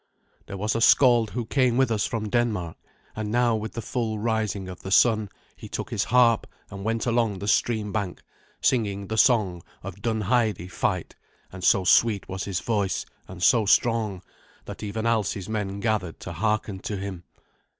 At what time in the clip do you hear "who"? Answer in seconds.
1.29-1.45